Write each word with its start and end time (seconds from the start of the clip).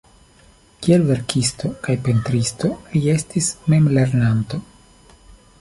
Kiel 0.85 1.03
verkisto 1.09 1.71
kaj 1.87 1.95
pentristo 2.09 2.73
li 2.95 3.03
estis 3.15 3.53
memlernanto. 3.75 4.65